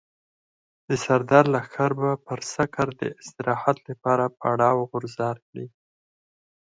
د 0.87 0.89
سردار 1.05 1.45
لښکر 1.53 1.91
به 1.99 2.11
پر 2.25 2.39
سکر 2.53 2.87
د 3.01 3.03
استراحت 3.21 3.77
لپاره 3.89 4.25
پړاو 4.39 4.87
غورځار 4.91 5.35
کړي. 5.47 5.67